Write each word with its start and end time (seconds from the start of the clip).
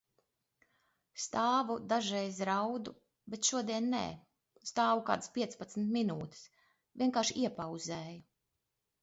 Stāvu, 1.23 1.75
dažreiz 1.91 2.39
raudu, 2.49 2.93
bet 3.35 3.51
šodien 3.51 3.91
nē, 3.97 4.01
stāvu 4.71 5.05
kādas 5.11 5.31
piecpadsmit 5.37 5.93
minūtes– 5.99 6.43
vienkārši 7.05 7.39
iepauzēju. 7.45 8.19